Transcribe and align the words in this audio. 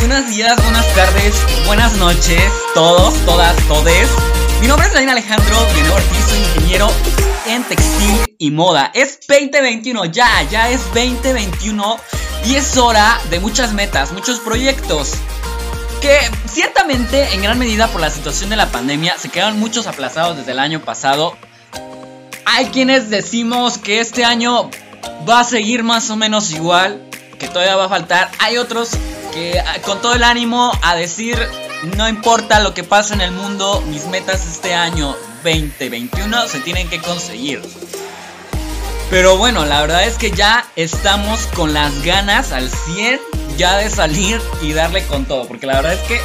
buenos 0.00 0.28
días, 0.28 0.56
buenas 0.62 0.94
tardes, 0.94 1.34
buenas 1.66 1.92
noches, 1.96 2.42
todos, 2.74 3.14
todas, 3.26 3.56
todes. 3.68 4.08
Mi 4.60 4.66
nombre 4.66 4.86
es 4.86 4.94
Daniel 4.94 5.10
Alejandro 5.10 5.56
Viene 5.74 5.90
Ortiz, 5.90 6.24
soy 6.26 6.38
ingeniero 6.38 6.90
en 7.46 7.62
textil 7.64 8.34
y 8.38 8.50
moda. 8.50 8.90
Es 8.94 9.20
2021, 9.28 10.06
ya, 10.06 10.42
ya 10.50 10.70
es 10.70 10.84
2021 10.94 11.98
y 12.46 12.54
es 12.54 12.76
hora 12.78 13.20
de 13.28 13.40
muchas 13.40 13.72
metas, 13.74 14.12
muchos 14.12 14.40
proyectos. 14.40 15.12
Que 16.00 16.18
ciertamente, 16.46 17.34
en 17.34 17.42
gran 17.42 17.58
medida 17.58 17.86
por 17.88 18.00
la 18.00 18.08
situación 18.08 18.48
de 18.48 18.56
la 18.56 18.72
pandemia, 18.72 19.18
se 19.18 19.28
quedaron 19.28 19.58
muchos 19.60 19.86
aplazados 19.86 20.38
desde 20.38 20.52
el 20.52 20.60
año 20.60 20.80
pasado. 20.80 21.36
Hay 22.46 22.66
quienes 22.66 23.10
decimos 23.10 23.76
que 23.76 24.00
este 24.00 24.24
año 24.24 24.70
va 25.28 25.40
a 25.40 25.44
seguir 25.44 25.82
más 25.82 26.08
o 26.08 26.16
menos 26.16 26.50
igual, 26.52 27.06
que 27.38 27.48
todavía 27.48 27.76
va 27.76 27.84
a 27.84 27.88
faltar. 27.90 28.30
Hay 28.38 28.56
otros 28.56 28.90
que 29.32 29.58
ah, 29.60 29.80
con 29.82 30.00
todo 30.00 30.14
el 30.14 30.24
ánimo 30.24 30.72
a 30.82 30.94
decir, 30.94 31.38
no 31.96 32.08
importa 32.08 32.60
lo 32.60 32.74
que 32.74 32.84
pase 32.84 33.14
en 33.14 33.20
el 33.20 33.32
mundo, 33.32 33.82
mis 33.88 34.06
metas 34.06 34.46
este 34.46 34.74
año 34.74 35.16
2021 35.44 36.48
se 36.48 36.60
tienen 36.60 36.88
que 36.88 37.00
conseguir. 37.00 37.62
Pero 39.10 39.36
bueno, 39.36 39.64
la 39.64 39.80
verdad 39.80 40.04
es 40.04 40.16
que 40.18 40.30
ya 40.30 40.64
estamos 40.76 41.46
con 41.54 41.74
las 41.74 42.02
ganas 42.04 42.52
al 42.52 42.70
100 42.70 43.20
ya 43.56 43.76
de 43.76 43.90
salir 43.90 44.40
y 44.62 44.72
darle 44.72 45.04
con 45.06 45.24
todo. 45.24 45.46
Porque 45.48 45.66
la 45.66 45.74
verdad 45.76 45.94
es 45.94 46.00
que 46.00 46.20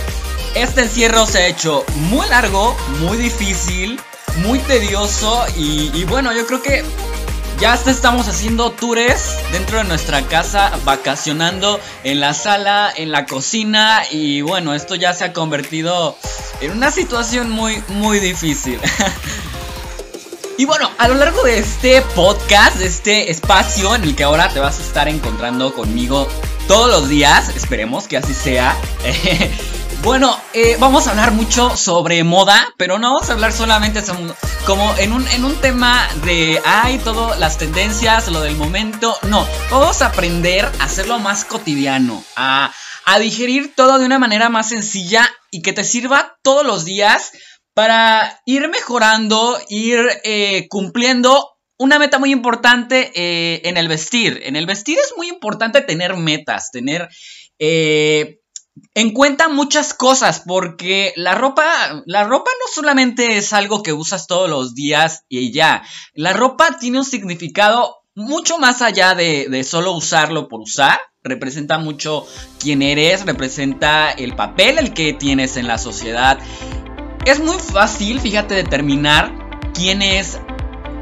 este 0.54 0.82
encierro 0.82 1.26
se 1.26 1.40
ha 1.40 1.48
hecho 1.48 1.84
muy 1.96 2.28
largo, 2.30 2.78
muy 3.00 3.18
difícil, 3.18 4.00
muy 4.38 4.60
tedioso. 4.60 5.44
Y, 5.58 5.90
y 5.96 6.04
bueno, 6.06 6.32
yo 6.32 6.46
creo 6.46 6.62
que 6.62 6.86
ya 7.60 7.74
estamos 7.76 8.28
haciendo 8.28 8.72
tours 8.72 9.38
dentro 9.52 9.78
de 9.78 9.86
nuestra 9.86 10.22
casa, 10.24 10.72
vacacionando 10.84 11.80
en 12.04 12.20
la 12.20 12.34
sala, 12.34 12.92
en 12.96 13.12
la 13.12 13.26
cocina 13.26 14.04
y 14.12 14.42
bueno, 14.42 14.74
esto 14.74 14.96
ya 14.96 15.14
se 15.14 15.26
ha 15.26 15.34
convertido 15.34 16.18
en 16.62 16.72
una 16.72 16.92
situación 16.92 17.50
muy, 17.50 17.82
muy 17.88 18.20
difícil. 18.20 18.80
y 20.58 20.66
bueno, 20.66 20.90
a 20.98 21.08
lo 21.08 21.16
largo 21.16 21.44
de 21.44 21.60
este 21.60 22.02
podcast, 22.16 22.78
de 22.78 22.88
este 22.88 23.32
espacio 23.32 23.96
en 23.96 24.04
el 24.04 24.16
que 24.16 24.24
ahora 24.24 24.50
te 24.50 24.60
vas 24.60 24.80
a 24.80 24.82
estar 24.82 25.08
encontrando 25.08 25.74
conmigo 25.74 26.28
todos 26.68 26.90
los 26.90 27.10
días, 27.10 27.50
esperemos 27.56 28.08
que 28.08 28.18
así 28.18 28.34
sea. 28.34 28.76
Bueno, 30.06 30.40
eh, 30.54 30.78
vamos 30.80 31.08
a 31.08 31.10
hablar 31.10 31.32
mucho 31.32 31.76
sobre 31.76 32.24
moda, 32.24 32.72
pero 32.78 33.00
no 33.00 33.16
vamos 33.16 33.28
a 33.28 33.34
hablar 33.34 33.52
solamente 33.52 34.04
como 34.68 34.96
en 35.00 35.12
un, 35.12 35.28
en 35.30 35.44
un 35.44 35.56
tema 35.62 36.08
de, 36.24 36.62
ay, 36.64 37.00
todo, 37.00 37.34
las 37.40 37.58
tendencias, 37.58 38.28
lo 38.28 38.42
del 38.42 38.56
momento. 38.56 39.18
No, 39.24 39.48
vamos 39.72 40.04
a 40.04 40.06
aprender 40.06 40.64
a 40.64 40.84
hacerlo 40.84 41.18
más 41.18 41.44
cotidiano, 41.44 42.24
a, 42.36 42.72
digerir 43.20 43.74
todo 43.74 43.98
de 43.98 44.06
una 44.06 44.20
manera 44.20 44.48
más 44.48 44.70
sencilla 44.70 45.28
y 45.50 45.64
que 45.64 45.74
te 45.74 45.84
sirva 45.84 46.38
todos 46.44 46.64
los 46.64 46.86
días 46.86 47.32
para 47.74 48.44
ir 48.46 48.70
mejorando, 48.70 49.60
ir 49.70 50.08
eh, 50.24 50.68
cumpliendo 50.70 51.58
una 51.80 51.98
meta 51.98 52.20
muy 52.20 52.32
importante 52.32 53.12
eh, 53.16 53.62
en 53.66 53.76
el 53.78 53.88
vestir. 53.88 54.40
En 54.46 54.56
el 54.56 54.68
vestir 54.68 55.00
es 55.00 55.16
muy 55.18 55.30
importante 55.30 55.82
tener 55.82 56.16
metas, 56.16 56.70
tener 56.70 57.10
en 58.94 59.12
cuenta 59.12 59.50
muchas 59.50 59.94
cosas 59.94 60.44
porque 60.46 61.14
la 61.16 61.36
ropa, 61.36 61.64
la 62.06 62.24
ropa 62.24 62.50
no 62.60 62.74
solamente 62.74 63.38
es 63.38 63.54
algo 63.54 63.84
que 63.84 63.94
usas 63.94 64.28
todos 64.28 64.50
los 64.50 64.74
días 64.74 65.24
y 65.30 65.52
ya. 65.52 65.84
La 66.14 66.34
ropa 66.34 66.78
tiene 66.80 67.00
un 67.00 67.06
significado 67.06 67.98
mucho 68.16 68.58
más 68.58 68.82
allá 68.82 69.16
de, 69.16 69.48
de 69.50 69.64
solo 69.64 69.94
usarlo 69.94 70.48
por 70.48 70.62
usar. 70.62 71.00
Representa 71.24 71.78
mucho 71.78 72.26
quién 72.60 72.82
eres, 72.82 73.26
representa 73.26 74.12
el 74.12 74.36
papel 74.36 74.78
el 74.78 74.94
que 74.94 75.14
tienes 75.14 75.58
en 75.58 75.68
la 75.68 75.78
sociedad. 75.78 76.40
Es 77.26 77.40
muy 77.40 77.58
fácil, 77.58 78.20
fíjate, 78.20 78.54
determinar 78.54 79.34
quién 79.74 80.02
es 80.02 80.40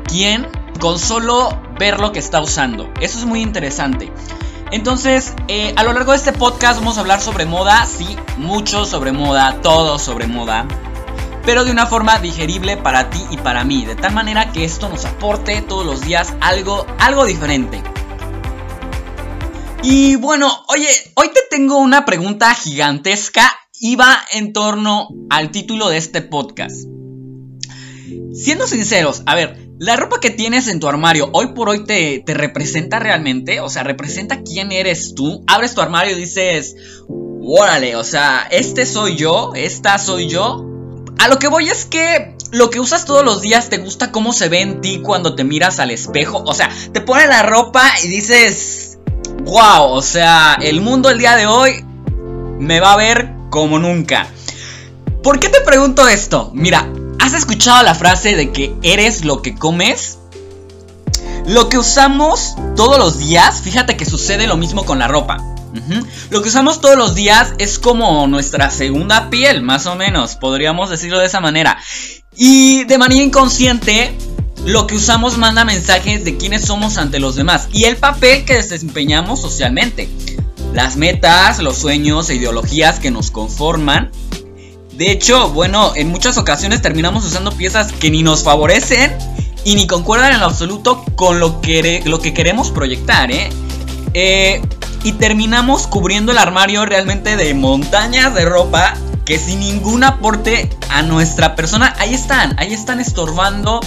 quién 0.08 0.48
con 0.80 1.00
solo 1.00 1.62
ver 1.80 2.00
lo 2.00 2.12
que 2.12 2.20
está 2.20 2.42
usando. 2.42 2.92
Eso 3.02 3.20
es 3.20 3.26
muy 3.26 3.42
interesante. 3.42 4.12
Entonces, 4.74 5.36
eh, 5.50 5.72
a 5.76 5.84
lo 5.84 5.94
largo 5.94 6.14
de 6.14 6.18
este 6.18 6.34
podcast 6.34 6.80
vamos 6.80 6.98
a 6.98 7.02
hablar 7.02 7.22
sobre 7.22 7.46
moda, 7.46 7.86
sí, 7.86 8.18
mucho 8.38 8.88
sobre 8.88 9.12
moda, 9.12 9.62
todo 9.62 10.00
sobre 10.00 10.26
moda, 10.26 10.68
pero 11.46 11.64
de 11.64 11.70
una 11.70 11.86
forma 11.86 12.18
digerible 12.18 12.76
para 12.76 13.12
ti 13.12 13.24
y 13.30 13.38
para 13.38 13.64
mí, 13.64 13.86
de 13.86 13.94
tal 13.96 14.16
manera 14.16 14.52
que 14.52 14.66
esto 14.66 14.90
nos 14.90 15.06
aporte 15.06 15.62
todos 15.62 15.86
los 15.86 16.02
días 16.02 16.34
algo, 16.42 16.88
algo 16.98 17.26
diferente. 17.26 17.84
Y 19.84 20.16
bueno, 20.16 20.52
oye, 20.70 20.90
hoy 21.14 21.28
te 21.28 21.42
tengo 21.52 21.78
una 21.78 22.04
pregunta 22.04 22.52
gigantesca 22.56 23.54
y 23.80 23.96
va 23.96 24.26
en 24.32 24.54
torno 24.54 25.10
al 25.30 25.52
título 25.52 25.90
de 25.90 25.98
este 25.98 26.24
podcast. 26.24 26.88
Siendo 28.34 28.66
sinceros, 28.66 29.22
a 29.28 29.36
ver, 29.36 29.63
la 29.80 29.96
ropa 29.96 30.20
que 30.20 30.30
tienes 30.30 30.68
en 30.68 30.80
tu 30.80 30.88
armario 30.88 31.30
hoy 31.34 31.48
por 31.48 31.70
hoy 31.70 31.84
te, 31.84 32.24
representa 32.28 33.00
realmente, 33.00 33.60
o 33.60 33.70
sea, 33.70 33.84
representa 33.84 34.44
quién 34.44 34.72
eres 34.72 35.16
tú. 35.16 35.44
Abres 35.48 35.74
tu 35.74 35.82
armario 35.82 36.16
y 36.16 36.20
dices, 36.20 36.76
órale, 37.42 37.96
o 37.96 38.04
sea, 38.04 38.48
este 38.52 38.86
soy 38.86 39.16
yo, 39.16 39.52
esta 39.56 39.98
soy 39.98 40.28
yo. 40.28 40.66
A 41.20 41.28
lo 41.28 41.40
que 41.40 41.48
voy 41.48 41.70
es 41.70 41.86
que 41.86 42.36
lo 42.52 42.70
que 42.70 42.80
usas 42.80 43.06
todos 43.06 43.26
los 43.26 43.42
días 43.42 43.70
te 43.70 43.78
gusta 43.78 44.12
cómo 44.12 44.32
se 44.32 44.50
ve 44.50 44.62
en 44.62 44.82
ti 44.82 45.02
cuando 45.02 45.36
te 45.36 45.44
miras 45.44 45.80
al 45.80 45.92
espejo. 45.92 46.44
O 46.46 46.54
sea, 46.54 46.70
te 46.92 47.02
pones 47.02 47.28
la 47.28 47.42
ropa 47.44 47.84
y 48.04 48.08
dices, 48.08 49.00
wow, 49.44 49.86
o 49.90 50.02
sea, 50.02 50.58
el 50.62 50.82
mundo 50.82 51.10
el 51.10 51.18
día 51.18 51.36
de 51.36 51.48
hoy 51.48 51.84
me 52.60 52.80
va 52.80 52.94
a 52.94 52.98
ver 52.98 53.34
como 53.50 53.80
nunca. 53.80 54.28
¿Por 55.24 55.40
qué 55.40 55.50
te 55.50 55.62
pregunto 55.62 56.08
esto? 56.08 56.52
Mira, 56.54 56.92
¿Has 57.24 57.34
escuchado 57.34 57.82
la 57.84 57.96
frase 57.96 58.36
de 58.36 58.52
que 58.52 58.76
eres 58.84 59.24
lo 59.24 59.42
que 59.42 59.56
comes? 59.56 60.18
Lo 61.48 61.70
que 61.70 61.78
usamos 61.78 62.56
todos 62.76 62.98
los 62.98 63.18
días, 63.18 63.62
fíjate 63.62 63.96
que 63.96 64.04
sucede 64.04 64.46
lo 64.46 64.58
mismo 64.58 64.84
con 64.84 65.00
la 65.00 65.08
ropa. 65.08 65.38
Lo 66.32 66.42
que 66.42 66.50
usamos 66.50 66.82
todos 66.82 66.98
los 66.98 67.16
días 67.16 67.54
es 67.60 67.80
como 67.80 68.28
nuestra 68.28 68.70
segunda 68.72 69.30
piel, 69.30 69.64
más 69.64 69.86
o 69.86 69.96
menos, 69.96 70.36
podríamos 70.36 70.90
decirlo 70.90 71.18
de 71.18 71.28
esa 71.28 71.40
manera. 71.40 71.78
Y 72.36 72.84
de 72.84 72.98
manera 72.98 73.24
inconsciente, 73.24 74.14
lo 74.66 74.86
que 74.86 74.96
usamos 74.96 75.38
manda 75.38 75.64
mensajes 75.64 76.26
de 76.26 76.36
quiénes 76.36 76.66
somos 76.66 76.98
ante 76.98 77.20
los 77.20 77.36
demás 77.36 77.70
y 77.72 77.86
el 77.86 77.96
papel 77.96 78.44
que 78.44 78.56
desempeñamos 78.56 79.40
socialmente. 79.40 80.10
Las 80.74 80.98
metas, 80.98 81.60
los 81.60 81.78
sueños 81.78 82.30
e 82.30 82.36
ideologías 82.36 83.00
que 83.00 83.12
nos 83.12 83.32
conforman 83.32 84.12
de 85.04 85.12
hecho, 85.12 85.50
bueno, 85.50 85.92
en 85.98 86.08
muchas 86.12 86.38
ocasiones 86.38 86.82
terminamos 86.82 87.26
usando 87.26 87.52
piezas 87.52 87.92
que 87.92 88.10
ni 88.10 88.24
nos 88.24 88.42
favorecen 88.42 89.14
y 89.66 89.76
ni 89.76 89.86
concuerdan 89.86 90.32
en 90.32 90.40
lo 90.40 90.46
absoluto 90.46 91.04
con 91.16 91.42
lo 91.42 91.60
que, 91.60 92.02
lo 92.06 92.22
que 92.22 92.34
queremos 92.34 92.72
proyectar, 92.72 93.30
¿eh? 93.30 93.50
¿eh? 94.14 94.62
Y 95.04 95.12
terminamos 95.12 95.88
cubriendo 95.88 96.32
el 96.32 96.38
armario 96.38 96.86
realmente 96.86 97.36
de 97.36 97.54
montañas 97.54 98.34
de 98.34 98.46
ropa 98.46 98.94
que 99.26 99.38
sin 99.38 99.60
ningún 99.60 100.06
aporte 100.06 100.70
a 100.88 101.02
nuestra 101.02 101.54
persona, 101.54 101.94
ahí 102.00 102.14
están, 102.14 102.56
ahí 102.58 102.72
están 102.72 103.02
estorbando, 103.02 103.82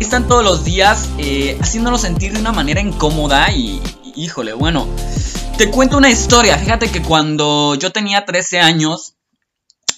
están 0.00 0.26
todos 0.26 0.42
los 0.42 0.64
días 0.64 1.10
eh, 1.18 1.58
haciéndonos 1.60 2.00
sentir 2.00 2.32
de 2.32 2.40
una 2.40 2.52
manera 2.52 2.80
incómoda 2.80 3.52
y, 3.52 3.82
híjole, 4.14 4.54
bueno, 4.54 4.88
te 5.58 5.70
cuento 5.70 5.98
una 5.98 6.08
historia, 6.08 6.56
fíjate 6.56 6.88
que 6.90 7.02
cuando 7.02 7.74
yo 7.74 7.92
tenía 7.92 8.24
13 8.24 8.60
años, 8.60 9.15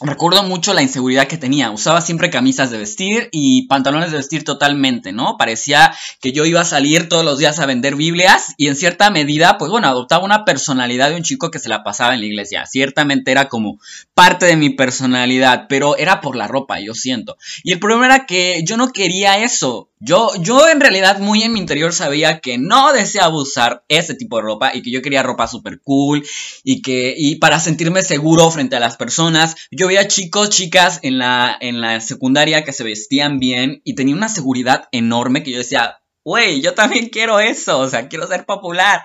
Recuerdo 0.01 0.45
mucho 0.45 0.75
la 0.75 0.83
inseguridad 0.83 1.27
que 1.27 1.39
tenía. 1.39 1.73
Usaba 1.73 2.01
siempre 2.01 2.31
camisas 2.31 2.71
de 2.71 2.79
vestir 2.79 3.29
y 3.33 3.67
pantalones 3.67 4.13
de 4.13 4.19
vestir 4.19 4.45
totalmente, 4.45 5.13
¿no? 5.13 5.37
Parecía 5.37 5.93
que 6.21 6.31
yo 6.31 6.45
iba 6.45 6.61
a 6.61 6.65
salir 6.65 7.09
todos 7.09 7.25
los 7.25 7.39
días 7.39 7.59
a 7.59 7.67
vender 7.67 7.97
Biblias 7.97 8.55
y 8.57 8.69
en 8.69 8.77
cierta 8.77 9.11
medida, 9.11 9.59
pues 9.59 9.73
bueno, 9.73 9.89
adoptaba 9.89 10.25
una 10.25 10.45
personalidad 10.45 11.11
de 11.11 11.17
un 11.17 11.25
chico 11.25 11.51
que 11.51 11.59
se 11.59 11.69
la 11.69 11.83
pasaba 11.83 12.15
en 12.15 12.21
la 12.21 12.27
iglesia. 12.27 12.65
Ciertamente 12.67 13.33
era 13.33 13.49
como 13.49 13.81
parte 14.15 14.47
de 14.47 14.57
mi 14.57 14.71
personalidad, 14.71 15.67
pero 15.69 15.97
era 15.97 16.21
por 16.21 16.37
la 16.37 16.47
ropa, 16.47 16.79
yo 16.79 16.95
siento. 16.95 17.37
Y 17.65 17.73
el 17.73 17.81
problema 17.81 18.07
era 18.07 18.27
que 18.27 18.63
yo 18.65 18.77
no 18.77 18.93
quería 18.93 19.43
eso. 19.43 19.91
Yo, 20.01 20.31
yo 20.41 20.69
en 20.69 20.81
realidad 20.81 21.19
muy 21.19 21.43
en 21.43 21.53
mi 21.53 21.59
interior 21.59 21.93
sabía 21.93 22.41
que 22.41 22.57
no 22.57 22.93
deseaba 22.93 23.37
usar 23.37 23.85
ese 23.89 24.15
tipo 24.15 24.37
de 24.37 24.43
ropa 24.43 24.71
y 24.75 24.83
que 24.83 24.93
yo 24.93 25.03
quería 25.03 25.25
ropa 25.25 25.49
super 25.49 25.81
cool 25.83 26.25
y 26.63 26.83
que 26.83 27.15
y 27.17 27.37
para 27.37 27.59
sentirme 27.59 28.03
seguro 28.03 28.51
frente 28.51 28.77
a 28.77 28.81
las 28.81 28.97
personas. 28.97 29.57
Yo 29.71 29.89
veía 29.89 30.07
chicos, 30.07 30.51
chicas 30.51 31.01
en 31.03 31.19
la, 31.19 31.57
en 31.61 31.81
la 31.81 32.01
secundaria 32.01 32.65
que 32.65 32.73
se 32.73 32.85
vestían 32.85 33.41
bien 33.41 33.81
y 33.85 33.95
tenía 33.95 34.15
una 34.15 34.29
seguridad 34.29 34.89
enorme 34.93 35.43
que 35.43 35.51
yo 35.51 35.59
decía, 35.59 35.99
güey, 36.25 36.61
yo 36.61 36.75
también 36.75 37.09
quiero 37.09 37.41
eso, 37.41 37.79
o 37.79 37.89
sea, 37.89 38.09
quiero 38.09 38.27
ser 38.29 38.45
popular, 38.45 39.03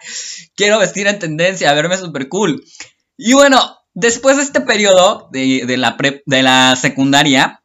quiero 0.56 0.78
vestir 0.78 1.08
en 1.08 1.20
tendencia, 1.20 1.74
verme 1.74 1.98
super 1.98 2.30
cool. 2.30 2.64
Y 3.18 3.34
bueno, 3.34 3.78
después 3.94 4.38
de 4.38 4.44
este 4.44 4.62
periodo 4.62 5.30
de, 5.32 5.66
de 5.66 5.78
la, 5.78 5.98
de 6.26 6.44
la 6.44 6.76
secundaria, 6.76 7.64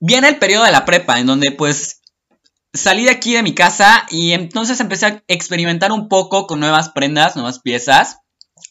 viene 0.00 0.28
el 0.28 0.38
periodo 0.38 0.64
de 0.64 0.72
la 0.72 0.84
prepa, 0.84 1.20
en 1.20 1.26
donde 1.26 1.52
pues 1.52 2.00
salí 2.74 3.04
de 3.04 3.10
aquí 3.10 3.34
de 3.34 3.42
mi 3.42 3.54
casa 3.54 4.06
y 4.10 4.32
entonces 4.32 4.80
empecé 4.80 5.06
a 5.06 5.24
experimentar 5.28 5.92
un 5.92 6.08
poco 6.08 6.46
con 6.46 6.60
nuevas 6.60 6.90
prendas, 6.90 7.36
nuevas 7.36 7.60
piezas. 7.60 8.18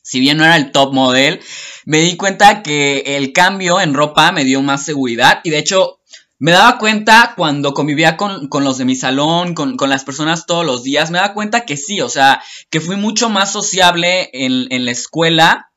si 0.03 0.19
bien 0.19 0.37
no 0.37 0.45
era 0.45 0.57
el 0.57 0.71
top 0.71 0.93
model, 0.93 1.39
me 1.85 1.99
di 1.99 2.17
cuenta 2.17 2.61
que 2.61 3.03
el 3.17 3.31
cambio 3.33 3.79
en 3.79 3.93
ropa 3.93 4.31
me 4.31 4.43
dio 4.43 4.61
más 4.61 4.83
seguridad 4.83 5.39
y 5.43 5.49
de 5.49 5.59
hecho 5.59 5.99
me 6.39 6.51
daba 6.51 6.77
cuenta 6.77 7.33
cuando 7.37 7.73
convivía 7.73 8.17
con, 8.17 8.49
los 8.51 8.77
de 8.77 8.83
mi 8.83 8.95
salón, 8.95 9.53
con, 9.53 9.77
las 9.89 10.03
personas 10.03 10.45
todos 10.45 10.65
los 10.65 10.83
días, 10.83 11.09
me 11.09 11.19
daba 11.19 11.33
cuenta 11.33 11.65
que 11.65 11.77
sí, 11.77 12.01
o 12.01 12.09
sea, 12.09 12.43
que 12.69 12.81
fui 12.81 12.97
mucho 12.97 13.29
más 13.29 13.51
sociable 13.53 14.29
en, 14.33 14.83
la 14.83 14.91
escuela. 14.91 15.71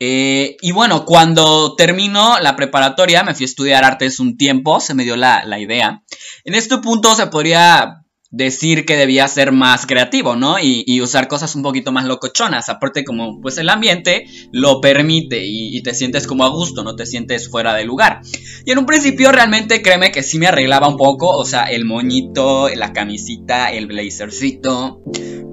Eh, 0.00 0.56
y 0.62 0.72
bueno, 0.72 1.04
cuando 1.04 1.76
terminó 1.76 2.38
la 2.40 2.56
preparatoria, 2.56 3.22
me 3.22 3.34
fui 3.34 3.44
a 3.44 3.46
estudiar 3.46 3.84
artes 3.84 4.18
un 4.18 4.36
tiempo, 4.38 4.80
se 4.80 4.94
me 4.94 5.04
dio 5.04 5.16
la, 5.16 5.44
la 5.44 5.60
idea. 5.60 6.02
En 6.44 6.54
este 6.54 6.78
punto 6.78 7.14
se 7.14 7.26
podría 7.26 8.00
decir 8.30 8.86
que 8.86 8.96
debía 8.96 9.26
ser 9.26 9.50
más 9.50 9.86
creativo, 9.86 10.36
¿no? 10.36 10.56
Y, 10.60 11.00
usar 11.00 11.28
cosas 11.28 11.54
un 11.54 11.62
poquito 11.62 11.92
más 11.92 12.04
locochonas. 12.04 12.68
Aparte, 12.68 13.04
como 13.04 13.40
pues 13.40 13.58
el 13.58 13.68
ambiente 13.68 14.26
lo 14.52 14.80
permite 14.80 15.44
y, 15.44 15.82
te 15.82 15.94
sientes 15.94 16.26
como 16.26 16.44
a 16.44 16.48
gusto, 16.48 16.84
no 16.84 16.94
te 16.94 17.06
sientes 17.06 17.48
fuera 17.48 17.74
de 17.74 17.84
lugar. 17.84 18.20
Y 18.64 18.70
en 18.70 18.78
un 18.78 18.86
principio, 18.86 19.32
realmente, 19.32 19.82
créeme 19.82 20.12
que 20.12 20.22
sí 20.22 20.38
me 20.38 20.46
arreglaba 20.46 20.88
un 20.88 20.96
poco, 20.96 21.28
o 21.28 21.44
sea, 21.44 21.64
el 21.64 21.84
moñito, 21.84 22.68
la 22.68 22.92
camisita, 22.92 23.72
el 23.72 23.86
blazercito. 23.86 25.02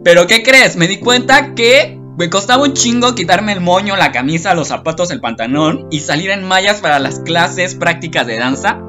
Pero, 0.03 0.27
¿qué 0.27 0.44
crees? 0.44 0.75
Me 0.75 0.88
di 0.88 0.97
cuenta 0.97 1.55
que 1.55 1.96
me 2.18 2.31
costaba 2.31 2.64
un 2.64 2.74
chingo 2.74 3.14
quitarme 3.14 3.54
el 3.54 3.62
moño, 3.62 3.96
la 3.96 4.12
camisa, 4.12 4.56
los 4.56 4.69
zapatos, 4.69 5.12
el 5.12 5.22
pantalón 5.22 5.88
y 5.92 6.00
salir 6.00 6.31
en 6.31 6.44
mallas 6.44 6.80
para 6.80 6.98
las 6.98 7.19
clases 7.19 7.75
prácticas 7.75 8.25
de 8.25 8.40
danza. 8.40 8.80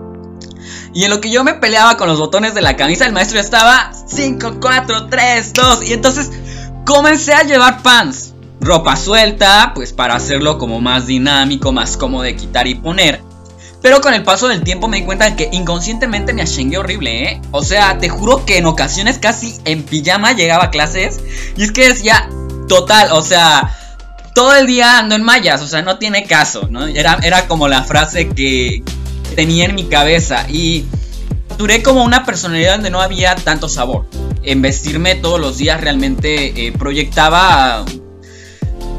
Y 0.94 1.04
en 1.04 1.10
lo 1.10 1.20
que 1.20 1.30
yo 1.30 1.44
me 1.44 1.52
peleaba 1.52 1.98
con 1.98 2.08
los 2.08 2.18
botones 2.18 2.54
de 2.54 2.62
la 2.62 2.76
camisa, 2.76 3.04
el 3.04 3.12
maestro 3.12 3.38
estaba 3.38 3.92
5, 4.06 4.56
4, 4.60 5.08
3, 5.08 5.52
2. 5.52 5.88
Y 5.90 5.92
entonces 5.92 6.30
comencé 6.86 7.34
a 7.34 7.42
llevar 7.42 7.82
pants. 7.82 8.32
Ropa 8.60 8.96
suelta, 8.96 9.72
pues 9.74 9.92
para 9.92 10.16
hacerlo 10.16 10.56
como 10.56 10.80
más 10.80 11.06
dinámico, 11.06 11.70
más 11.70 11.98
cómodo 11.98 12.22
de 12.22 12.34
quitar 12.34 12.66
y 12.66 12.76
poner. 12.76 13.20
Pero 13.82 14.00
con 14.00 14.14
el 14.14 14.24
paso 14.24 14.48
del 14.48 14.64
tiempo 14.64 14.88
me 14.88 14.96
di 14.96 15.04
cuenta 15.04 15.26
de 15.26 15.36
que 15.36 15.50
inconscientemente 15.52 16.32
me 16.32 16.42
achengué 16.42 16.78
horrible, 16.78 17.24
¿eh? 17.24 17.42
O 17.52 17.62
sea, 17.62 17.98
te 17.98 18.08
juro 18.08 18.44
que 18.46 18.56
en 18.56 18.66
ocasiones 18.66 19.18
casi 19.18 19.54
en 19.66 19.82
pijama 19.84 20.32
llegaba 20.32 20.64
a 20.64 20.70
clases. 20.70 21.20
Y 21.56 21.62
es 21.62 21.70
que 21.70 21.88
decía, 21.88 22.28
total, 22.68 23.08
o 23.12 23.22
sea, 23.22 23.74
todo 24.34 24.54
el 24.54 24.66
día 24.66 24.98
ando 24.98 25.14
en 25.14 25.22
mallas, 25.22 25.62
o 25.62 25.66
sea, 25.66 25.82
no 25.82 25.98
tiene 25.98 26.24
caso, 26.26 26.68
¿no? 26.70 26.86
Era, 26.86 27.18
era 27.22 27.48
como 27.48 27.66
la 27.66 27.82
frase 27.82 28.28
que, 28.28 28.84
tenía 29.38 29.66
en 29.66 29.76
mi 29.76 29.84
cabeza 29.84 30.46
y 30.48 30.84
duré 31.58 31.80
como 31.80 32.02
una 32.02 32.24
personalidad 32.24 32.72
donde 32.72 32.90
no 32.90 33.00
había 33.00 33.36
tanto 33.36 33.68
sabor. 33.68 34.06
En 34.42 34.62
vestirme 34.62 35.14
todos 35.14 35.40
los 35.40 35.58
días 35.58 35.80
realmente 35.80 36.66
eh, 36.66 36.72
proyectaba 36.72 37.84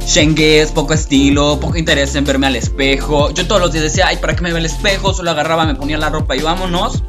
shengues, 0.05 0.71
poco 0.71 0.93
estilo, 0.93 1.59
poco 1.59 1.75
interés 1.75 2.15
en 2.15 2.23
verme 2.23 2.47
al 2.47 2.55
espejo. 2.55 3.31
Yo 3.31 3.47
todos 3.47 3.59
los 3.59 3.73
días 3.73 3.83
decía, 3.83 4.07
ay, 4.07 4.15
¿para 4.15 4.33
qué 4.33 4.41
me 4.41 4.53
ve 4.53 4.59
el 4.59 4.65
espejo? 4.65 5.13
Solo 5.13 5.31
agarraba, 5.31 5.65
me 5.65 5.75
ponía 5.75 5.97
la 5.97 6.09
ropa 6.09 6.37
y 6.37 6.39
vámonos. 6.39 7.03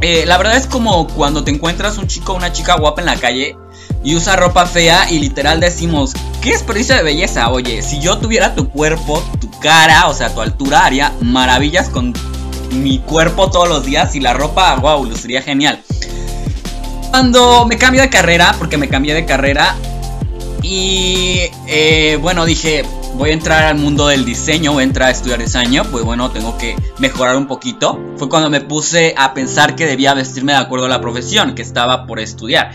Eh, 0.00 0.24
la 0.26 0.36
verdad 0.36 0.56
es 0.56 0.66
como 0.66 1.06
cuando 1.06 1.44
te 1.44 1.52
encuentras 1.52 1.98
un 1.98 2.08
chico 2.08 2.32
o 2.32 2.36
una 2.36 2.52
chica 2.52 2.74
guapa 2.74 3.00
en 3.00 3.06
la 3.06 3.16
calle 3.16 3.56
y 4.06 4.14
usa 4.14 4.36
ropa 4.36 4.66
fea 4.66 5.10
y 5.10 5.18
literal 5.18 5.58
decimos, 5.58 6.12
¿qué 6.40 6.50
desperdicio 6.52 6.94
de 6.94 7.02
belleza? 7.02 7.50
Oye, 7.50 7.82
si 7.82 7.98
yo 7.98 8.18
tuviera 8.18 8.54
tu 8.54 8.68
cuerpo, 8.68 9.20
tu 9.40 9.50
cara, 9.58 10.06
o 10.06 10.14
sea, 10.14 10.32
tu 10.32 10.40
altura, 10.40 10.86
haría 10.86 11.12
maravillas 11.20 11.88
con 11.88 12.14
mi 12.70 13.00
cuerpo 13.00 13.50
todos 13.50 13.68
los 13.68 13.84
días 13.84 14.14
y 14.14 14.20
la 14.20 14.32
ropa, 14.32 14.76
wow, 14.76 15.04
luciría 15.04 15.42
genial. 15.42 15.82
Cuando 17.10 17.66
me 17.66 17.78
cambio 17.78 18.00
de 18.00 18.08
carrera, 18.08 18.54
porque 18.60 18.78
me 18.78 18.88
cambié 18.88 19.12
de 19.12 19.24
carrera, 19.24 19.74
y 20.62 21.40
eh, 21.66 22.16
bueno, 22.22 22.46
dije, 22.46 22.84
voy 23.14 23.30
a 23.30 23.32
entrar 23.32 23.64
al 23.64 23.76
mundo 23.76 24.06
del 24.06 24.24
diseño, 24.24 24.72
voy 24.72 24.82
a 24.82 24.86
entrar 24.86 25.08
a 25.08 25.10
estudiar 25.10 25.40
diseño, 25.40 25.82
pues 25.90 26.04
bueno, 26.04 26.30
tengo 26.30 26.56
que 26.58 26.76
mejorar 27.00 27.36
un 27.36 27.48
poquito. 27.48 28.00
Fue 28.18 28.28
cuando 28.28 28.50
me 28.50 28.60
puse 28.60 29.14
a 29.16 29.34
pensar 29.34 29.74
que 29.74 29.84
debía 29.84 30.14
vestirme 30.14 30.52
de 30.52 30.58
acuerdo 30.58 30.86
a 30.86 30.88
la 30.88 31.00
profesión 31.00 31.56
que 31.56 31.62
estaba 31.62 32.06
por 32.06 32.20
estudiar. 32.20 32.70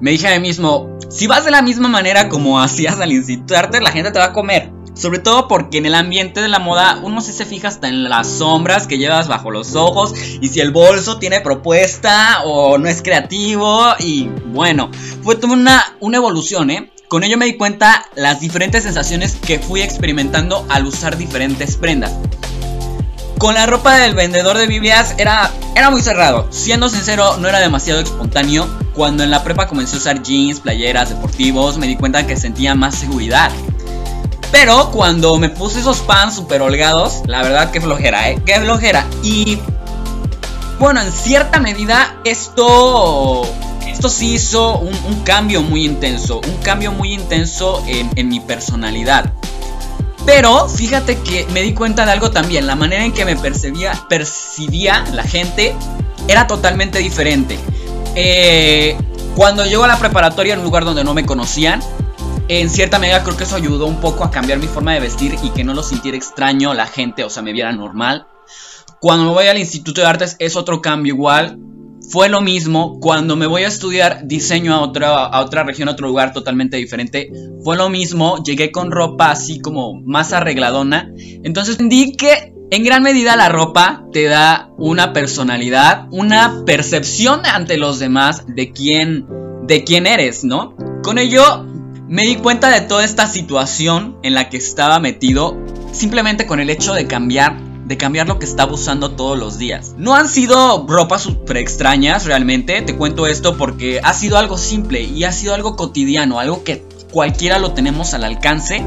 Me 0.00 0.10
dije 0.10 0.28
a 0.28 0.38
mí 0.38 0.40
mismo, 0.40 0.98
si 1.08 1.26
vas 1.26 1.44
de 1.44 1.50
la 1.50 1.62
misma 1.62 1.88
manera 1.88 2.28
como 2.28 2.60
hacías 2.60 3.00
al 3.00 3.12
instituto 3.12 3.80
la 3.80 3.90
gente 3.90 4.10
te 4.10 4.18
va 4.18 4.26
a 4.26 4.32
comer. 4.32 4.72
Sobre 4.94 5.18
todo 5.18 5.48
porque 5.48 5.78
en 5.78 5.86
el 5.86 5.94
ambiente 5.94 6.40
de 6.40 6.46
la 6.46 6.60
moda 6.60 7.00
uno 7.02 7.20
sí 7.20 7.32
se 7.32 7.44
fija 7.44 7.66
hasta 7.66 7.88
en 7.88 8.04
las 8.04 8.28
sombras 8.28 8.86
que 8.86 8.96
llevas 8.96 9.26
bajo 9.26 9.50
los 9.50 9.74
ojos 9.74 10.14
y 10.40 10.48
si 10.48 10.60
el 10.60 10.70
bolso 10.70 11.18
tiene 11.18 11.40
propuesta 11.40 12.42
o 12.44 12.78
no 12.78 12.88
es 12.88 13.02
creativo 13.02 13.82
y 13.98 14.30
bueno, 14.46 14.90
fue 15.22 15.34
toda 15.34 15.54
una, 15.54 15.84
una 15.98 16.18
evolución, 16.18 16.70
¿eh? 16.70 16.92
Con 17.08 17.24
ello 17.24 17.36
me 17.36 17.46
di 17.46 17.56
cuenta 17.56 18.06
las 18.14 18.40
diferentes 18.40 18.84
sensaciones 18.84 19.36
que 19.36 19.58
fui 19.58 19.82
experimentando 19.82 20.64
al 20.68 20.86
usar 20.86 21.16
diferentes 21.16 21.76
prendas. 21.76 22.12
Con 23.38 23.54
la 23.54 23.66
ropa 23.66 23.98
del 23.98 24.14
vendedor 24.14 24.56
de 24.56 24.66
Biblias 24.66 25.14
era, 25.18 25.50
era 25.74 25.90
muy 25.90 26.02
cerrado. 26.02 26.46
Siendo 26.50 26.88
sincero, 26.88 27.36
no 27.38 27.48
era 27.48 27.58
demasiado 27.58 28.00
espontáneo. 28.00 28.66
Cuando 28.94 29.24
en 29.24 29.30
la 29.30 29.42
prepa 29.42 29.66
comencé 29.66 29.96
a 29.96 29.98
usar 29.98 30.22
jeans, 30.22 30.60
playeras, 30.60 31.10
deportivos, 31.10 31.78
me 31.78 31.86
di 31.86 31.96
cuenta 31.96 32.26
que 32.26 32.36
sentía 32.36 32.74
más 32.74 32.94
seguridad. 32.94 33.50
Pero 34.52 34.92
cuando 34.92 35.36
me 35.36 35.48
puse 35.48 35.80
esos 35.80 35.98
pants 35.98 36.36
super 36.36 36.62
holgados, 36.62 37.22
la 37.26 37.42
verdad 37.42 37.72
que 37.72 37.80
flojera, 37.80 38.30
¿eh? 38.30 38.40
Que 38.46 38.60
flojera. 38.60 39.04
Y 39.24 39.58
bueno, 40.78 41.00
en 41.00 41.10
cierta 41.10 41.58
medida 41.58 42.16
esto, 42.24 43.42
esto 43.86 44.08
sí 44.08 44.34
hizo 44.34 44.78
un, 44.78 44.94
cambio 45.24 45.60
muy 45.62 45.84
intenso. 45.84 46.40
Un 46.46 46.56
cambio 46.58 46.92
muy 46.92 47.12
intenso 47.12 47.82
en, 47.88 48.28
mi 48.28 48.38
personalidad. 48.38 49.32
Pero 50.24 50.68
fíjate 50.68 51.18
que 51.18 51.46
me 51.52 51.62
di 51.62 51.74
cuenta 51.74 52.06
de 52.06 52.12
algo 52.12 52.30
también. 52.30 52.66
La 52.66 52.76
manera 52.76 53.04
en 53.04 53.12
que 53.12 53.24
me 53.24 53.34
percibía, 53.34 53.92
percibía 54.08 55.04
la 55.12 55.24
gente 55.24 55.74
era 56.28 56.46
totalmente 56.46 57.00
diferente. 57.00 57.58
Eh, 58.14 58.96
cuando 59.36 59.64
llego 59.64 59.84
a 59.84 59.88
la 59.88 59.98
preparatoria 59.98 60.54
en 60.54 60.60
un 60.60 60.64
lugar 60.64 60.84
donde 60.84 61.02
no 61.02 61.14
me 61.14 61.26
conocían, 61.26 61.80
en 62.48 62.70
cierta 62.70 62.98
medida 62.98 63.22
creo 63.22 63.36
que 63.36 63.44
eso 63.44 63.56
ayudó 63.56 63.86
un 63.86 64.00
poco 64.00 64.22
a 64.22 64.30
cambiar 64.30 64.58
mi 64.58 64.66
forma 64.66 64.92
de 64.94 65.00
vestir 65.00 65.36
y 65.42 65.50
que 65.50 65.64
no 65.64 65.74
lo 65.74 65.82
sintiera 65.82 66.16
extraño 66.16 66.74
la 66.74 66.86
gente, 66.86 67.24
o 67.24 67.30
sea, 67.30 67.42
me 67.42 67.52
viera 67.52 67.72
normal. 67.72 68.26
Cuando 69.00 69.24
me 69.24 69.30
voy 69.32 69.46
al 69.48 69.58
Instituto 69.58 70.00
de 70.00 70.06
Artes 70.06 70.36
es 70.38 70.56
otro 70.56 70.80
cambio 70.80 71.14
igual. 71.14 71.58
Fue 72.10 72.28
lo 72.28 72.42
mismo 72.42 73.00
cuando 73.00 73.34
me 73.34 73.46
voy 73.46 73.64
a 73.64 73.68
estudiar 73.68 74.26
diseño 74.26 74.74
a 74.74 74.80
otra, 74.80 75.24
a 75.24 75.40
otra 75.40 75.64
región, 75.64 75.88
a 75.88 75.92
otro 75.92 76.06
lugar 76.06 76.32
totalmente 76.32 76.76
diferente. 76.76 77.30
Fue 77.62 77.76
lo 77.76 77.88
mismo, 77.88 78.42
llegué 78.42 78.70
con 78.70 78.90
ropa 78.90 79.30
así 79.30 79.58
como 79.58 80.00
más 80.02 80.32
arregladona. 80.32 81.10
Entonces 81.42 81.72
entendí 81.72 82.12
que 82.12 82.53
en 82.74 82.82
gran 82.82 83.04
medida 83.04 83.36
la 83.36 83.48
ropa 83.48 84.04
te 84.12 84.24
da 84.24 84.70
una 84.78 85.12
personalidad, 85.12 86.08
una 86.10 86.64
percepción 86.66 87.46
ante 87.46 87.78
los 87.78 88.00
demás 88.00 88.46
de 88.48 88.72
quién, 88.72 89.26
de 89.62 89.84
quién 89.84 90.08
eres, 90.08 90.42
¿no? 90.42 90.74
Con 91.04 91.18
ello 91.18 91.64
me 92.08 92.22
di 92.22 92.34
cuenta 92.34 92.70
de 92.70 92.80
toda 92.80 93.04
esta 93.04 93.28
situación 93.28 94.18
en 94.24 94.34
la 94.34 94.48
que 94.48 94.56
estaba 94.56 94.98
metido 94.98 95.56
simplemente 95.92 96.46
con 96.46 96.58
el 96.58 96.68
hecho 96.68 96.94
de 96.94 97.06
cambiar, 97.06 97.60
de 97.86 97.96
cambiar 97.96 98.26
lo 98.26 98.40
que 98.40 98.46
estaba 98.46 98.72
usando 98.72 99.12
todos 99.12 99.38
los 99.38 99.56
días. 99.56 99.94
No 99.96 100.16
han 100.16 100.28
sido 100.28 100.84
ropas 100.88 101.22
super 101.22 101.58
extrañas 101.58 102.24
realmente, 102.24 102.82
te 102.82 102.96
cuento 102.96 103.28
esto 103.28 103.56
porque 103.56 104.00
ha 104.02 104.14
sido 104.14 104.36
algo 104.36 104.58
simple 104.58 105.02
y 105.02 105.22
ha 105.22 105.30
sido 105.30 105.54
algo 105.54 105.76
cotidiano, 105.76 106.40
algo 106.40 106.64
que 106.64 106.82
cualquiera 107.12 107.60
lo 107.60 107.72
tenemos 107.72 108.14
al 108.14 108.24
alcance. 108.24 108.84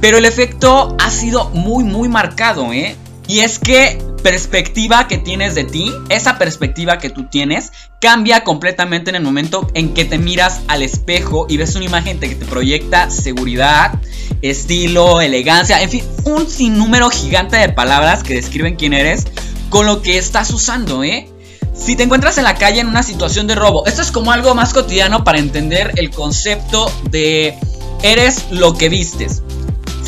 Pero 0.00 0.18
el 0.18 0.24
efecto 0.24 0.96
ha 0.98 1.10
sido 1.10 1.50
muy 1.50 1.84
muy 1.84 2.08
marcado, 2.08 2.72
¿eh? 2.72 2.96
Y 3.26 3.40
es 3.40 3.58
que 3.58 4.00
perspectiva 4.22 5.06
que 5.06 5.18
tienes 5.18 5.54
de 5.54 5.64
ti, 5.64 5.92
esa 6.08 6.38
perspectiva 6.38 6.98
que 6.98 7.10
tú 7.10 7.26
tienes, 7.28 7.72
cambia 8.00 8.42
completamente 8.42 9.10
en 9.10 9.16
el 9.16 9.22
momento 9.22 9.68
en 9.74 9.94
que 9.94 10.04
te 10.04 10.18
miras 10.18 10.60
al 10.68 10.82
espejo 10.82 11.46
y 11.48 11.56
ves 11.56 11.76
una 11.76 11.84
imagen 11.84 12.18
que 12.18 12.34
te 12.34 12.46
proyecta 12.46 13.10
seguridad, 13.10 13.94
estilo, 14.42 15.20
elegancia, 15.20 15.82
en 15.82 15.90
fin, 15.90 16.04
un 16.24 16.48
sinnúmero 16.48 17.10
gigante 17.10 17.56
de 17.56 17.68
palabras 17.68 18.22
que 18.22 18.34
describen 18.34 18.76
quién 18.76 18.92
eres 18.92 19.26
con 19.68 19.86
lo 19.86 20.02
que 20.02 20.18
estás 20.18 20.50
usando, 20.50 21.04
¿eh? 21.04 21.28
Si 21.74 21.94
te 21.94 22.02
encuentras 22.02 22.38
en 22.38 22.44
la 22.44 22.54
calle 22.54 22.80
en 22.80 22.88
una 22.88 23.02
situación 23.02 23.46
de 23.46 23.54
robo, 23.54 23.86
esto 23.86 24.02
es 24.02 24.10
como 24.10 24.32
algo 24.32 24.54
más 24.54 24.72
cotidiano 24.72 25.22
para 25.22 25.38
entender 25.38 25.92
el 25.96 26.10
concepto 26.10 26.90
de 27.10 27.54
eres 28.02 28.46
lo 28.50 28.74
que 28.74 28.88
vistes. 28.88 29.42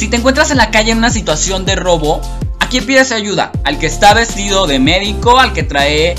Si 0.01 0.09
te 0.09 0.17
encuentras 0.17 0.51
en 0.51 0.57
la 0.57 0.71
calle 0.71 0.93
en 0.93 0.97
una 0.97 1.11
situación 1.11 1.67
de 1.67 1.77
robo, 1.77 2.23
quién 2.71 2.87
pides 2.87 3.13
ayuda? 3.13 3.53
¿Al 3.65 3.79
que 3.79 3.85
está 3.85 4.15
vestido 4.15 4.67
de 4.67 4.79
médico? 4.79 5.39
¿Al 5.39 5.53
que 5.53 5.63
trae 5.63 6.15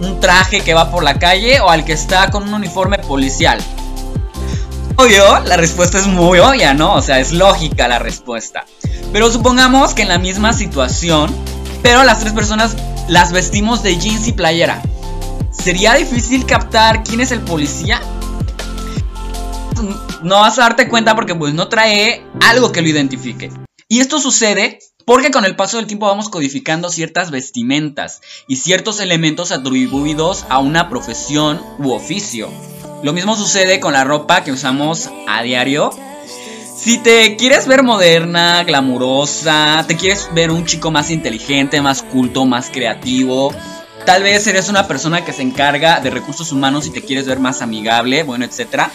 un 0.00 0.18
traje 0.18 0.62
que 0.62 0.74
va 0.74 0.90
por 0.90 1.04
la 1.04 1.20
calle? 1.20 1.60
¿O 1.60 1.70
al 1.70 1.84
que 1.84 1.92
está 1.92 2.32
con 2.32 2.42
un 2.42 2.54
uniforme 2.54 2.98
policial? 2.98 3.60
Obvio, 4.96 5.38
la 5.44 5.56
respuesta 5.56 6.00
es 6.00 6.08
muy 6.08 6.40
obvia, 6.40 6.74
¿no? 6.74 6.94
O 6.94 7.02
sea, 7.02 7.20
es 7.20 7.30
lógica 7.30 7.86
la 7.86 8.00
respuesta. 8.00 8.64
Pero 9.12 9.30
supongamos 9.30 9.94
que 9.94 10.02
en 10.02 10.08
la 10.08 10.18
misma 10.18 10.52
situación, 10.52 11.32
pero 11.84 12.02
las 12.02 12.18
tres 12.18 12.32
personas 12.32 12.74
las 13.06 13.30
vestimos 13.30 13.84
de 13.84 13.96
jeans 13.96 14.26
y 14.26 14.32
playera. 14.32 14.82
¿Sería 15.52 15.94
difícil 15.94 16.46
captar 16.46 17.04
quién 17.04 17.20
es 17.20 17.30
el 17.30 17.42
policía? 17.42 18.00
No 20.22 20.40
vas 20.40 20.58
a 20.58 20.62
darte 20.62 20.88
cuenta 20.88 21.14
porque 21.14 21.34
pues 21.34 21.54
no 21.54 21.68
trae 21.68 22.24
algo 22.40 22.72
que 22.72 22.82
lo 22.82 22.88
identifique. 22.88 23.50
Y 23.88 24.00
esto 24.00 24.20
sucede 24.20 24.78
porque 25.04 25.30
con 25.30 25.44
el 25.44 25.56
paso 25.56 25.78
del 25.78 25.86
tiempo 25.86 26.06
vamos 26.06 26.28
codificando 26.28 26.90
ciertas 26.90 27.30
vestimentas 27.30 28.20
y 28.46 28.56
ciertos 28.56 29.00
elementos 29.00 29.50
atribuidos 29.50 30.46
a 30.48 30.58
una 30.58 30.88
profesión 30.88 31.60
u 31.78 31.90
oficio. 31.92 32.48
Lo 33.02 33.12
mismo 33.12 33.34
sucede 33.34 33.80
con 33.80 33.92
la 33.92 34.04
ropa 34.04 34.44
que 34.44 34.52
usamos 34.52 35.10
a 35.26 35.42
diario. 35.42 35.90
Si 36.76 36.98
te 36.98 37.36
quieres 37.36 37.66
ver 37.66 37.82
moderna, 37.82 38.62
glamurosa, 38.64 39.84
te 39.88 39.96
quieres 39.96 40.28
ver 40.34 40.50
un 40.50 40.64
chico 40.64 40.90
más 40.90 41.10
inteligente, 41.10 41.82
más 41.82 42.02
culto, 42.02 42.46
más 42.46 42.70
creativo, 42.70 43.52
tal 44.06 44.22
vez 44.22 44.46
eres 44.46 44.68
una 44.68 44.86
persona 44.86 45.24
que 45.24 45.32
se 45.32 45.42
encarga 45.42 46.00
de 46.00 46.10
recursos 46.10 46.52
humanos 46.52 46.86
y 46.86 46.90
te 46.90 47.02
quieres 47.02 47.26
ver 47.26 47.38
más 47.38 47.62
amigable, 47.62 48.22
bueno, 48.22 48.44
etcétera. 48.44 48.90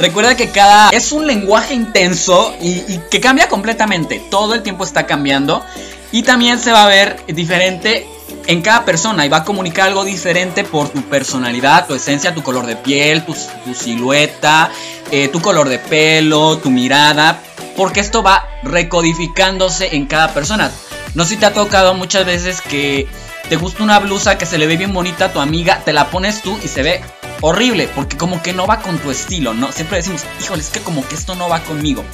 Recuerda 0.00 0.34
que 0.34 0.48
cada 0.48 0.88
es 0.88 1.12
un 1.12 1.26
lenguaje 1.26 1.74
intenso 1.74 2.54
y, 2.60 2.98
que 3.10 3.20
cambia 3.20 3.48
completamente. 3.48 4.22
Todo 4.30 4.54
el 4.54 4.62
tiempo 4.62 4.84
está 4.84 5.06
cambiando. 5.06 5.62
Y 6.10 6.22
también 6.22 6.58
se 6.58 6.72
va 6.72 6.84
a 6.84 6.88
ver 6.88 7.22
diferente 7.28 8.06
en 8.46 8.62
cada 8.62 8.84
persona 8.86 9.26
y 9.26 9.28
va 9.28 9.38
a 9.38 9.44
comunicar 9.44 9.88
algo 9.88 10.04
diferente 10.04 10.64
por 10.64 10.88
tu 10.88 11.02
personalidad, 11.02 11.86
tu 11.86 11.94
esencia, 11.94 12.34
tu 12.34 12.42
color 12.42 12.66
de 12.66 12.76
piel, 12.76 13.24
tu, 13.24 13.36
silueta, 13.74 14.70
eh, 15.10 15.28
tu 15.28 15.40
color 15.40 15.68
de 15.68 15.78
pelo, 15.78 16.56
tu 16.58 16.70
mirada, 16.70 17.38
porque 17.76 18.00
esto 18.00 18.22
va 18.22 18.48
recodificándose 18.62 19.94
en 19.94 20.06
cada 20.06 20.32
persona. 20.32 20.70
No 21.14 21.24
sé 21.24 21.30
si 21.30 21.36
te 21.36 21.46
ha 21.46 21.52
tocado 21.52 21.94
muchas 21.94 22.24
veces 22.24 22.60
que 22.62 23.06
te 23.48 23.56
gusta 23.56 23.82
una 23.82 23.98
blusa 23.98 24.38
que 24.38 24.46
se 24.46 24.58
le 24.58 24.66
ve 24.66 24.76
bien 24.76 24.94
bonita 24.94 25.26
a 25.26 25.32
tu 25.32 25.40
amiga, 25.40 25.82
te 25.84 25.92
la 25.92 26.10
pones 26.10 26.40
tú 26.40 26.58
y 26.64 26.68
se 26.68 26.82
ve 26.82 27.02
horrible, 27.40 27.88
porque 27.94 28.16
como 28.16 28.42
que 28.42 28.52
no 28.52 28.66
va 28.66 28.80
con 28.80 28.98
tu 28.98 29.10
estilo, 29.10 29.54
¿no? 29.54 29.72
Siempre 29.72 29.98
decimos, 29.98 30.24
híjole, 30.40 30.62
es 30.62 30.70
que 30.70 30.80
como 30.80 31.06
que 31.06 31.14
esto 31.14 31.34
no 31.34 31.48
va 31.48 31.60
conmigo. 31.60 32.04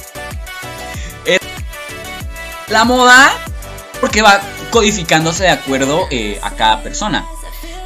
la 2.69 2.83
moda, 2.83 3.31
porque 4.01 4.21
va 4.21 4.41
codificándose 4.71 5.43
de 5.43 5.49
acuerdo 5.49 6.07
eh, 6.11 6.39
a 6.41 6.51
cada 6.51 6.83
persona. 6.83 7.25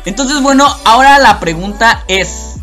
Entonces, 0.06 0.42
bueno, 0.42 0.68
ahora 0.86 1.20
la 1.20 1.40
pregunta 1.40 2.04
es, 2.08 2.56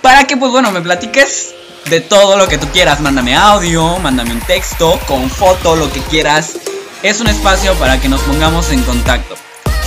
Para 0.00 0.24
que 0.24 0.36
pues 0.36 0.50
bueno 0.50 0.72
me 0.72 0.80
platiques 0.80 1.54
de 1.86 2.00
todo 2.00 2.36
lo 2.36 2.48
que 2.48 2.58
tú 2.58 2.66
quieras. 2.68 3.00
Mándame 3.00 3.36
audio, 3.36 3.98
mándame 3.98 4.32
un 4.32 4.40
texto, 4.40 4.98
con 5.06 5.30
foto, 5.30 5.76
lo 5.76 5.92
que 5.92 6.00
quieras. 6.00 6.56
Es 7.02 7.20
un 7.20 7.26
espacio 7.26 7.74
para 7.74 8.00
que 8.00 8.08
nos 8.08 8.22
pongamos 8.22 8.70
en 8.70 8.82
contacto. 8.82 9.34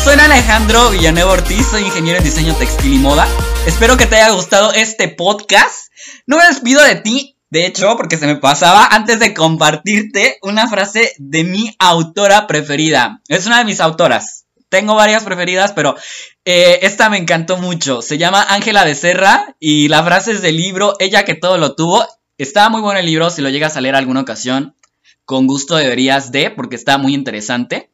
Soy 0.03 0.19
Alejandro 0.19 0.91
Villanueva 0.91 1.31
Ortiz, 1.31 1.67
soy 1.67 1.83
ingeniero 1.83 2.19
en 2.19 2.23
diseño 2.23 2.55
textil 2.55 2.93
y 2.93 2.99
moda. 2.99 3.27
Espero 3.65 3.97
que 3.97 4.05
te 4.05 4.15
haya 4.15 4.31
gustado 4.31 4.71
este 4.73 5.07
podcast. 5.07 5.91
No 6.27 6.37
me 6.37 6.47
despido 6.47 6.83
de 6.83 6.95
ti, 6.95 7.37
de 7.49 7.65
hecho, 7.65 7.95
porque 7.97 8.17
se 8.17 8.27
me 8.27 8.35
pasaba 8.35 8.87
antes 8.87 9.19
de 9.19 9.33
compartirte 9.33 10.37
una 10.41 10.67
frase 10.67 11.13
de 11.17 11.43
mi 11.43 11.75
autora 11.79 12.47
preferida. 12.47 13.21
Es 13.27 13.45
una 13.47 13.59
de 13.59 13.65
mis 13.65 13.79
autoras. 13.79 14.45
Tengo 14.69 14.95
varias 14.95 15.23
preferidas, 15.23 15.71
pero 15.73 15.95
eh, 16.43 16.79
esta 16.81 17.09
me 17.09 17.17
encantó 17.17 17.57
mucho. 17.57 18.01
Se 18.01 18.17
llama 18.17 18.45
Ángela 18.49 18.83
Becerra 18.83 19.55
y 19.59 19.87
la 19.87 20.03
frase 20.03 20.33
es 20.33 20.41
del 20.41 20.57
libro 20.57 20.95
Ella 20.99 21.25
que 21.25 21.35
todo 21.35 21.57
lo 21.57 21.75
tuvo. 21.75 22.05
Está 22.37 22.69
muy 22.69 22.81
bueno 22.81 22.99
el 22.99 23.05
libro, 23.05 23.29
si 23.29 23.41
lo 23.41 23.49
llegas 23.49 23.77
a 23.77 23.81
leer 23.81 23.95
alguna 23.95 24.21
ocasión, 24.21 24.75
con 25.23 25.47
gusto 25.47 25.75
deberías 25.75 26.31
de, 26.31 26.51
porque 26.51 26.75
está 26.75 26.97
muy 26.97 27.13
interesante. 27.13 27.89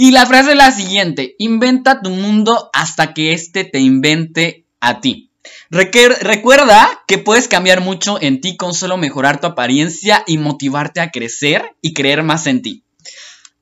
Y 0.00 0.12
la 0.12 0.26
frase 0.26 0.50
es 0.50 0.56
la 0.56 0.70
siguiente, 0.70 1.34
inventa 1.40 2.02
tu 2.02 2.10
mundo 2.10 2.70
hasta 2.72 3.14
que 3.14 3.32
éste 3.32 3.64
te 3.64 3.80
invente 3.80 4.64
a 4.78 5.00
ti. 5.00 5.32
recuerda 5.70 7.02
que 7.08 7.18
puedes 7.18 7.48
cambiar 7.48 7.80
mucho 7.80 8.16
en 8.22 8.40
ti 8.40 8.56
con 8.56 8.74
solo 8.74 8.96
mejorar 8.96 9.40
tu 9.40 9.48
apariencia 9.48 10.22
y 10.24 10.38
motivarte 10.38 11.00
a 11.00 11.10
crecer 11.10 11.74
y 11.82 11.94
creer 11.94 12.22
más 12.22 12.46
en 12.46 12.62
ti. 12.62 12.84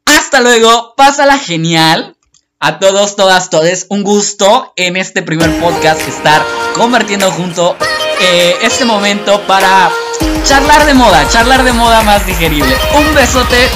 Hasta 0.04 0.42
luego, 0.42 0.92
pásala 0.94 1.38
genial. 1.38 2.18
A 2.60 2.80
todos, 2.80 3.16
todas, 3.16 3.48
todes, 3.48 3.86
un 3.88 4.02
gusto 4.02 4.74
en 4.76 4.98
este 4.98 5.22
primer 5.22 5.58
podcast 5.58 6.06
estar 6.06 6.44
convirtiendo 6.74 7.30
junto 7.30 7.78
eh, 8.20 8.56
este 8.60 8.84
momento 8.84 9.40
para 9.46 9.90
charlar 10.44 10.84
de 10.84 10.92
moda, 10.92 11.26
charlar 11.30 11.64
de 11.64 11.72
moda 11.72 12.02
más 12.02 12.26
digerible. 12.26 12.76
Un 12.94 13.14
besote, 13.14 13.70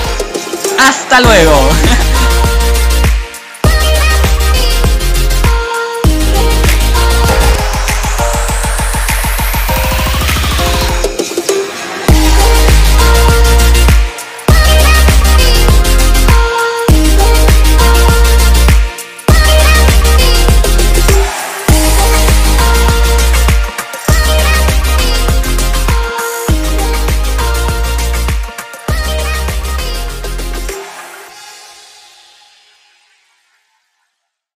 hasta 0.78 1.20
luego. 1.20 1.56